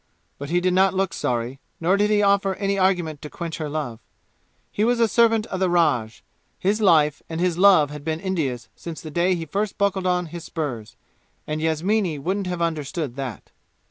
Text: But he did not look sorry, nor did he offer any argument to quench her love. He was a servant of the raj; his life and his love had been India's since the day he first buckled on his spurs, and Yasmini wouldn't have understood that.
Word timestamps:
But 0.39 0.49
he 0.49 0.59
did 0.61 0.73
not 0.73 0.95
look 0.95 1.13
sorry, 1.13 1.59
nor 1.79 1.95
did 1.95 2.09
he 2.09 2.23
offer 2.23 2.55
any 2.55 2.75
argument 2.75 3.21
to 3.21 3.29
quench 3.29 3.57
her 3.59 3.69
love. 3.69 3.99
He 4.71 4.83
was 4.83 4.99
a 4.99 5.07
servant 5.07 5.45
of 5.45 5.59
the 5.59 5.69
raj; 5.69 6.23
his 6.57 6.81
life 6.81 7.21
and 7.29 7.39
his 7.39 7.59
love 7.59 7.91
had 7.91 8.03
been 8.03 8.19
India's 8.19 8.67
since 8.75 8.99
the 8.99 9.11
day 9.11 9.35
he 9.35 9.45
first 9.45 9.77
buckled 9.77 10.07
on 10.07 10.25
his 10.33 10.43
spurs, 10.43 10.95
and 11.45 11.61
Yasmini 11.61 12.17
wouldn't 12.17 12.47
have 12.47 12.63
understood 12.63 13.15
that. 13.15 13.51